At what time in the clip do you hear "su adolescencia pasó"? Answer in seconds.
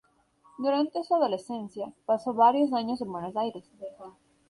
1.03-2.33